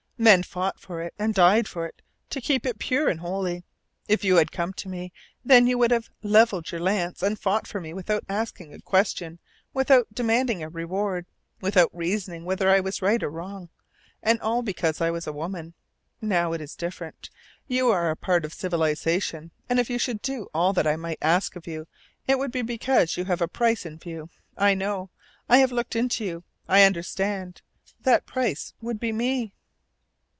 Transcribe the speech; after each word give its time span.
Men 0.23 0.43
fought 0.43 0.79
for 0.79 1.01
it, 1.01 1.15
and 1.17 1.33
died 1.33 1.67
for 1.67 1.87
it, 1.87 2.03
to 2.29 2.39
keep 2.39 2.63
it 2.63 2.77
pure 2.77 3.09
and 3.09 3.21
holy. 3.21 3.63
If 4.07 4.23
you 4.23 4.35
had 4.35 4.51
come 4.51 4.71
to 4.73 4.87
me 4.87 5.11
then 5.43 5.65
you 5.65 5.79
would 5.79 5.89
have 5.89 6.11
levelled 6.21 6.69
your 6.71 6.79
lance 6.79 7.23
and 7.23 7.39
fought 7.39 7.65
for 7.65 7.81
me 7.81 7.91
without 7.91 8.23
asking 8.29 8.71
a 8.71 8.79
question, 8.79 9.39
without 9.73 10.13
demanding 10.13 10.61
a 10.61 10.69
reward, 10.69 11.25
without 11.59 11.89
reasoning 11.91 12.45
whether 12.45 12.69
I 12.69 12.79
was 12.79 13.01
right 13.01 13.23
or 13.23 13.31
wrong 13.31 13.69
and 14.21 14.39
all 14.41 14.61
because 14.61 15.01
I 15.01 15.09
was 15.09 15.25
a 15.25 15.33
woman. 15.33 15.73
Now 16.21 16.53
it 16.53 16.61
is 16.61 16.75
different. 16.75 17.31
You 17.65 17.89
are 17.89 18.11
a 18.11 18.15
part 18.15 18.45
of 18.45 18.53
civilization, 18.53 19.49
and 19.67 19.79
if 19.79 19.89
you 19.89 19.97
should 19.97 20.21
do 20.21 20.49
all 20.53 20.71
that 20.73 20.85
I 20.85 20.97
might 20.97 21.17
ask 21.19 21.55
of 21.55 21.65
you 21.65 21.87
it 22.27 22.37
would 22.37 22.51
be 22.51 22.61
because 22.61 23.17
you 23.17 23.25
have 23.25 23.41
a 23.41 23.47
price 23.47 23.87
in 23.87 23.97
view. 23.97 24.29
I 24.55 24.75
know. 24.75 25.09
I 25.49 25.57
have 25.57 25.71
looked 25.71 25.95
into 25.95 26.23
you. 26.23 26.43
I 26.67 26.83
understand. 26.83 27.63
That 28.01 28.27
price 28.27 28.75
would 28.81 28.99
be 28.99 29.11
ME!" 29.11 29.55